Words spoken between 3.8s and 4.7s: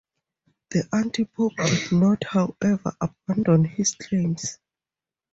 claims.